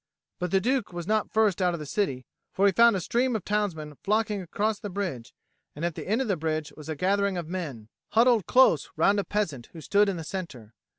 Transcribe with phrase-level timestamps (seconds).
[0.39, 3.35] But the Duke was not first out of the city; for he found a stream
[3.35, 5.31] of townsmen flocking across the bridge;
[5.75, 9.19] and at the end of the bridge was a gathering of men, huddled close round
[9.19, 10.73] a peasant who stood in the centre.